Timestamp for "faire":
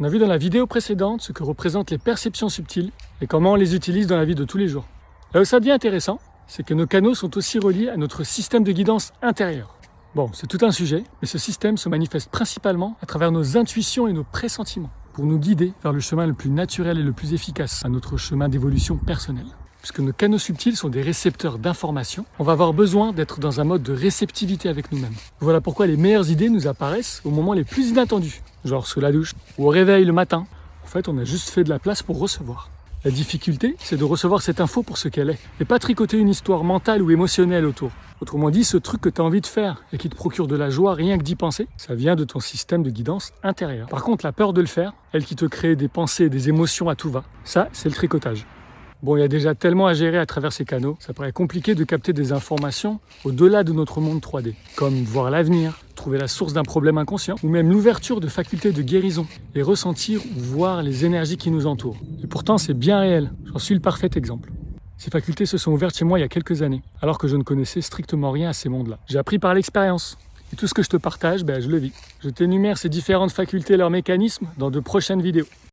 39.46-39.84, 44.66-44.94